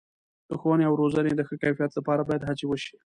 [0.49, 2.95] د ښوونې او روزنې د ښه کیفیت لپاره باید هڅې وشي.